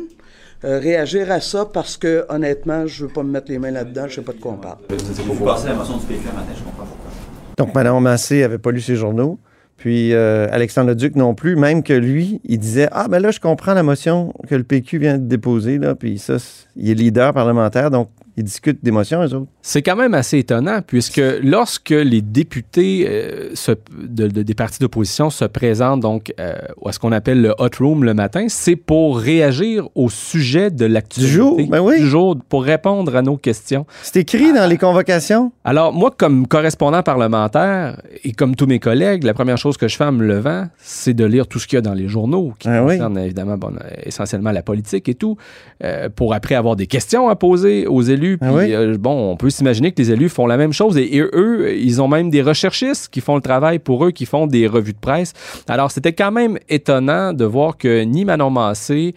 euh, 0.64 0.80
réagir 0.80 1.32
à 1.32 1.42
ça 1.42 1.66
parce 1.66 1.98
que, 1.98 2.26
honnêtement, 2.30 2.86
je 2.86 3.04
ne 3.04 3.08
veux 3.08 3.14
pas 3.14 3.24
me 3.24 3.32
mettre 3.32 3.52
les 3.52 3.58
mains 3.60 3.72
là-dedans, 3.72 4.04
je 4.04 4.12
ne 4.12 4.16
sais 4.18 4.22
pas 4.22 4.34
de 4.34 4.40
quoi 4.40 4.52
on 4.52 4.58
parle. 4.58 4.78
Vous 4.90 5.46
passez 5.46 5.68
la 5.68 5.74
motion 5.74 5.98
du 5.98 6.06
PQ 6.06 6.26
matin, 6.28 6.38
je 6.56 6.64
comprends 6.64 6.86
pourquoi. 6.86 7.10
Donc, 7.58 7.74
Manon 7.76 8.00
Massé 8.00 8.42
n'avait 8.42 8.60
pas 8.60 8.72
lu 8.72 8.80
ses 8.82 8.96
journaux. 8.96 9.40
Puis 9.78 10.14
euh, 10.14 10.48
Alexandre 10.52 10.90
Leduc 10.90 11.16
non 11.16 11.34
plus, 11.34 11.56
même 11.56 11.82
que 11.82 11.94
lui, 11.94 12.40
il 12.46 12.60
disait 12.60 12.88
Ah, 12.92 13.08
ben 13.10 13.20
là, 13.20 13.32
je 13.32 13.40
comprends 13.40 13.74
la 13.74 13.84
motion 13.84 14.34
que 14.48 14.56
le 14.56 14.64
PQ 14.64 15.00
vient 15.00 15.18
de 15.18 15.26
déposer, 15.26 15.80
là, 15.80 15.96
puis 15.96 16.20
ça, 16.20 16.38
il 16.76 16.90
est 16.90 16.94
leader 16.94 17.34
parlementaire, 17.34 17.90
donc 17.90 18.10
ils 18.38 18.44
discutent 18.44 18.80
des 18.84 18.92
motions, 18.92 19.22
eux 19.24 19.34
autres. 19.34 19.48
C'est 19.62 19.82
quand 19.82 19.96
même 19.96 20.14
assez 20.14 20.38
étonnant, 20.40 20.80
puisque 20.86 21.22
lorsque 21.44 21.90
les 21.90 22.22
députés 22.22 23.06
euh, 23.10 23.50
se- 23.56 23.72
de- 23.98 24.28
de- 24.28 24.42
des 24.44 24.54
partis 24.54 24.80
d'opposition 24.80 25.30
se 25.30 25.46
présentent 25.46 26.00
donc 26.02 26.34
euh, 26.40 26.54
à 26.86 26.92
ce 26.92 27.00
qu'on 27.00 27.12
appelle 27.12 27.42
le 27.42 27.54
hot 27.60 27.70
room 27.80 28.04
le 28.04 28.14
matin, 28.14 28.46
c'est 28.50 28.76
pour 28.76 29.20
réagir 29.20 29.88
au 29.96 30.10
sujet 30.10 30.72
de 30.72 30.86
l'actualité 30.86 31.30
Du 31.32 31.38
jour, 31.38 31.60
ben 31.70 31.80
oui. 31.82 32.00
du 32.00 32.08
jour, 32.08 32.38
pour 32.50 32.64
répondre 32.64 33.16
à 33.16 33.22
nos 33.22 33.38
questions. 33.38 33.86
C'est 34.02 34.18
écrit 34.22 34.54
dans 34.54 34.68
les 34.68 34.78
convocations. 34.78 35.52
Alors, 35.64 35.92
moi, 35.94 36.12
comme 36.18 36.48
correspondant 36.48 37.04
parlementaire 37.04 38.02
et 38.24 38.32
comme 38.32 38.56
tous 38.56 38.66
mes 38.68 38.80
collègues, 38.80 39.24
la 39.24 39.34
première 39.34 39.58
chose 39.58 39.78
que 39.78 39.88
je 39.88 39.96
fais 39.98 40.06
en 40.06 40.12
me 40.12 40.26
levant, 40.26 40.68
c'est 40.78 41.14
de 41.14 41.26
lire 41.26 41.48
tout 41.48 41.60
ce 41.60 41.68
qu'il 41.68 41.76
y 41.76 41.80
a 41.80 41.82
dans 41.82 41.94
les 41.94 42.08
journaux, 42.08 42.54
qui 42.60 42.70
Ah 42.70 42.84
oui. 42.84 42.94
concerne 42.96 43.18
évidemment 43.18 43.58
bon, 43.58 43.74
essentiellement 44.04 44.52
la 44.52 44.64
politique 44.64 45.10
et 45.10 45.16
tout, 45.16 45.38
euh, 45.84 46.10
pour 46.10 46.34
après 46.34 46.56
avoir 46.56 46.76
des 46.76 46.88
questions 46.88 47.28
à 47.30 47.36
poser 47.36 47.88
aux 47.88 48.02
élus. 48.02 48.21
Ah 48.42 48.48
Puis, 48.48 48.56
oui? 48.56 48.74
euh, 48.76 48.98
bon, 49.00 49.32
on 49.32 49.36
peut 49.38 49.50
s'imaginer 49.50 49.92
que 49.92 50.02
les 50.02 50.12
élus 50.12 50.30
font 50.30 50.48
la 50.48 50.58
même 50.58 50.74
chose 50.74 50.98
et, 50.98 51.16
et 51.16 51.22
eux, 51.22 51.76
ils 51.78 52.02
ont 52.02 52.08
même 52.08 52.30
des 52.30 52.42
recherchistes 52.42 53.10
qui 53.10 53.22
font 53.22 53.36
le 53.36 53.42
travail 53.42 53.80
pour 53.80 54.06
eux, 54.06 54.12
qui 54.12 54.26
font 54.26 54.48
des 54.48 54.68
revues 54.68 54.94
de 54.94 55.00
presse. 55.00 55.34
Alors, 55.68 55.92
c'était 55.92 56.14
quand 56.14 56.32
même 56.32 56.58
étonnant 56.70 57.34
de 57.34 57.46
voir 57.46 57.78
que 57.78 58.04
ni 58.04 58.26
Manon 58.26 58.50
Massé, 58.50 59.16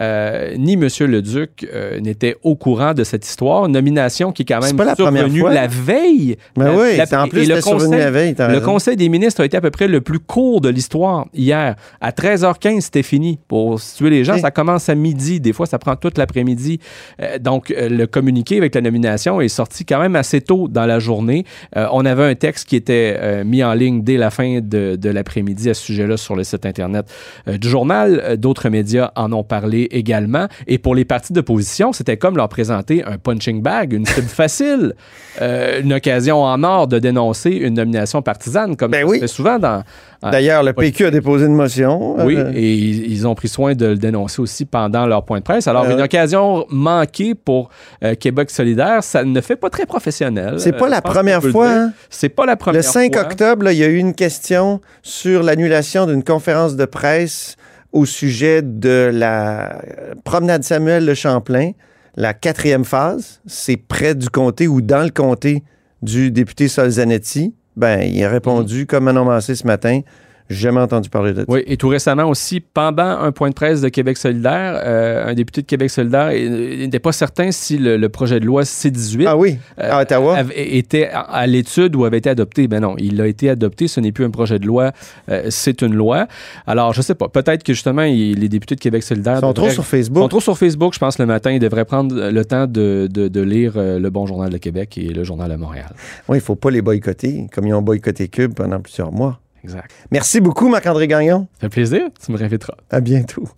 euh, 0.00 0.54
ni 0.58 0.74
M. 0.74 0.88
Leduc 1.00 1.66
euh, 1.72 2.00
n'étaient 2.00 2.36
au 2.42 2.54
courant 2.54 2.92
de 2.92 3.02
cette 3.02 3.24
histoire. 3.26 3.64
Une 3.66 3.72
nomination 3.72 4.30
qui 4.30 4.42
est 4.42 4.44
quand 4.44 4.60
même 4.60 4.76
pas 4.76 4.84
la 4.84 4.94
première 4.94 5.22
survenue 5.22 5.40
fois. 5.40 5.54
la 5.54 5.66
veille. 5.66 6.36
Ben 6.54 6.64
La- 6.66 6.74
oui, 6.76 6.96
la- 6.98 7.22
en 7.22 7.28
plus, 7.28 7.48
le 7.48 7.60
conseil- 7.62 7.90
la 7.98 8.10
veille, 8.10 8.34
Le. 8.38 8.60
Conseil 8.60 8.96
des 8.96 9.08
ministres 9.08 9.40
a 9.40 9.46
été 9.46 9.56
à 9.56 9.60
peu 9.62 9.70
près 9.70 9.88
le 9.88 10.00
plus 10.02 10.18
court 10.18 10.60
de 10.60 10.68
l'histoire 10.68 11.26
hier. 11.32 11.76
À 12.02 12.10
13h15, 12.10 12.80
c'était 12.82 13.02
fini. 13.02 13.38
Pour 13.48 13.80
situer 13.80 14.10
les 14.10 14.22
gens, 14.24 14.36
ça 14.38 14.50
commence 14.50 14.88
à 14.90 14.94
midi. 14.94 15.40
Des 15.40 15.52
fois, 15.54 15.64
ça 15.66 15.78
prend 15.78 15.96
toute 15.96 16.18
l'après-midi. 16.18 16.78
Euh, 17.22 17.38
donc, 17.38 17.72
le 17.76 18.04
communiqué 18.06 18.45
avec 18.54 18.74
la 18.74 18.80
nomination 18.80 19.40
est 19.40 19.48
sorti 19.48 19.84
quand 19.84 19.98
même 19.98 20.16
assez 20.16 20.40
tôt 20.40 20.68
dans 20.68 20.86
la 20.86 20.98
journée. 20.98 21.44
Euh, 21.76 21.86
on 21.92 22.04
avait 22.04 22.24
un 22.24 22.34
texte 22.34 22.68
qui 22.68 22.76
était 22.76 23.16
euh, 23.18 23.44
mis 23.44 23.64
en 23.64 23.72
ligne 23.74 24.02
dès 24.02 24.16
la 24.16 24.30
fin 24.30 24.60
de, 24.60 24.96
de 24.96 25.10
l'après-midi 25.10 25.70
à 25.70 25.74
ce 25.74 25.82
sujet-là 25.82 26.16
sur 26.16 26.36
le 26.36 26.44
site 26.44 26.66
Internet 26.66 27.06
euh, 27.48 27.58
du 27.58 27.68
journal. 27.68 28.36
D'autres 28.38 28.68
médias 28.68 29.10
en 29.16 29.32
ont 29.32 29.44
parlé 29.44 29.88
également. 29.90 30.46
Et 30.66 30.78
pour 30.78 30.94
les 30.94 31.04
partis 31.04 31.32
d'opposition, 31.32 31.92
c'était 31.92 32.16
comme 32.16 32.36
leur 32.36 32.48
présenter 32.48 33.04
un 33.04 33.18
punching 33.18 33.62
bag, 33.62 33.92
une 33.92 34.06
cible 34.06 34.26
facile, 34.28 34.94
une 35.40 35.92
occasion 35.92 36.42
en 36.42 36.62
or 36.62 36.86
de 36.86 36.98
dénoncer 36.98 37.50
une 37.50 37.74
nomination 37.74 38.22
partisane, 38.22 38.76
comme 38.76 38.92
ça 38.92 39.00
se 39.00 39.18
fait 39.18 39.26
souvent 39.26 39.58
dans... 39.58 39.82
Ben 40.22 40.30
D'ailleurs, 40.30 40.62
le 40.62 40.72
PQ 40.72 41.06
a 41.06 41.10
déposé 41.10 41.46
une 41.46 41.54
motion. 41.54 42.16
oui, 42.24 42.38
et 42.54 42.72
ils, 42.72 43.12
ils 43.12 43.26
ont 43.26 43.34
pris 43.34 43.48
soin 43.48 43.74
de 43.74 43.86
le 43.86 43.96
dénoncer 43.96 44.40
aussi 44.40 44.64
pendant 44.64 45.06
leur 45.06 45.24
point 45.24 45.38
de 45.38 45.44
presse. 45.44 45.68
Alors, 45.68 45.86
Euh, 45.86 45.96
une 45.96 46.02
occasion 46.02 46.66
manquée 46.70 47.34
pour 47.34 47.70
euh, 48.04 48.14
Québec 48.14 48.35
solidaire, 48.48 49.02
ça 49.02 49.24
ne 49.24 49.40
fait 49.40 49.56
pas 49.56 49.70
très 49.70 49.86
professionnel. 49.86 50.56
C'est 50.58 50.72
pas 50.72 50.86
Euh, 50.86 50.90
la 50.90 51.02
première 51.02 51.40
le 51.40 51.50
fois, 51.50 51.70
hein? 51.70 51.92
C'est 52.10 52.28
pas 52.28 52.46
la 52.46 52.56
première 52.56 52.80
Le 52.80 52.82
5 52.82 53.14
fois. 53.14 53.22
octobre, 53.24 53.64
là, 53.64 53.72
il 53.72 53.78
y 53.78 53.84
a 53.84 53.88
eu 53.88 53.96
une 53.96 54.14
question 54.14 54.80
sur 55.02 55.42
l'annulation 55.42 56.06
d'une 56.06 56.22
conférence 56.24 56.76
de 56.76 56.84
presse 56.84 57.56
au 57.92 58.04
sujet 58.04 58.62
de 58.62 59.10
la 59.12 59.76
euh, 59.76 60.14
promenade 60.24 60.62
Samuel 60.64 61.06
de 61.06 61.14
Champlain, 61.14 61.72
la 62.16 62.34
quatrième 62.34 62.84
phase. 62.84 63.40
C'est 63.46 63.76
près 63.76 64.14
du 64.14 64.28
comté 64.28 64.68
ou 64.68 64.80
dans 64.82 65.02
le 65.02 65.10
comté 65.10 65.62
du 66.02 66.30
député 66.30 66.68
Solzanetti. 66.68 67.54
Ben, 67.76 68.00
il 68.02 68.22
a 68.24 68.28
répondu, 68.28 68.82
Mm. 68.82 68.86
comme 68.86 69.04
Manon 69.04 69.24
Massé 69.24 69.54
ce 69.54 69.66
matin, 69.66 70.00
jamais 70.48 70.80
entendu 70.80 71.08
parler 71.08 71.32
de 71.32 71.40
ça. 71.40 71.44
Oui, 71.48 71.62
et 71.66 71.76
tout 71.76 71.88
récemment 71.88 72.24
aussi, 72.24 72.60
pendant 72.60 73.02
un 73.20 73.32
point 73.32 73.48
de 73.50 73.54
presse 73.54 73.80
de 73.80 73.88
Québec 73.88 74.16
solidaire, 74.16 74.80
euh, 74.84 75.26
un 75.26 75.34
député 75.34 75.62
de 75.62 75.66
Québec 75.66 75.90
solidaire 75.90 76.28
n'était 76.28 76.98
pas 76.98 77.12
certain 77.12 77.50
si 77.50 77.78
le, 77.78 77.96
le 77.96 78.08
projet 78.08 78.40
de 78.40 78.44
loi 78.46 78.64
C-18 78.64 79.24
Ah 79.26 79.36
oui, 79.36 79.58
à 79.78 80.00
Ottawa. 80.00 80.36
avait- 80.36 80.76
était 80.76 81.08
à, 81.08 81.20
à 81.20 81.46
l'étude 81.46 81.96
ou 81.96 82.04
avait 82.04 82.18
été 82.18 82.30
adopté. 82.30 82.68
Ben 82.68 82.80
non, 82.80 82.94
il 82.98 83.20
a 83.20 83.26
été 83.26 83.48
adopté, 83.50 83.88
ce 83.88 84.00
n'est 84.00 84.12
plus 84.12 84.24
un 84.24 84.30
projet 84.30 84.58
de 84.58 84.66
loi, 84.66 84.92
euh, 85.30 85.46
c'est 85.50 85.82
une 85.82 85.94
loi. 85.94 86.26
Alors, 86.66 86.92
je 86.92 87.02
sais 87.02 87.14
pas, 87.14 87.28
peut-être 87.28 87.62
que 87.62 87.72
justement, 87.72 88.02
il- 88.02 88.38
les 88.38 88.48
députés 88.48 88.74
de 88.74 88.80
Québec 88.80 89.02
solidaire... 89.02 89.36
Ils 89.38 89.40
sont 89.40 89.52
trop 89.52 89.70
sur 89.70 89.84
Facebook. 89.86 90.22
sont 90.22 90.28
trop 90.28 90.40
sur 90.40 90.56
Facebook, 90.58 90.94
je 90.94 90.98
pense, 90.98 91.18
le 91.18 91.26
matin. 91.26 91.50
Ils 91.52 91.58
devraient 91.60 91.84
prendre 91.84 92.14
le 92.30 92.44
temps 92.44 92.66
de, 92.66 93.08
de- 93.10 93.28
de 93.28 93.40
lire 93.40 93.72
euh, 93.76 93.98
le 93.98 94.10
Bon 94.10 94.26
Journal 94.26 94.50
de 94.50 94.58
Québec 94.58 94.96
et 94.98 95.08
le 95.08 95.24
Journal 95.24 95.50
de 95.50 95.56
Montréal. 95.56 95.88
Oui, 96.28 96.38
il 96.38 96.40
faut 96.40 96.54
pas 96.56 96.70
les 96.70 96.82
boycotter, 96.82 97.46
comme 97.52 97.66
ils 97.66 97.74
ont 97.74 97.82
boycotté 97.82 98.28
Cube 98.28 98.54
pendant 98.54 98.80
plusieurs 98.80 99.12
mois. 99.12 99.40
Exact. 99.66 99.90
Merci 100.12 100.40
beaucoup, 100.40 100.68
Marc-André 100.68 101.08
Gagnon. 101.08 101.48
Ça 101.54 101.62
fait 101.62 101.68
plaisir. 101.70 102.02
Tu 102.24 102.30
me 102.30 102.36
réinviteras. 102.38 102.76
À 102.88 103.00
bientôt. 103.00 103.48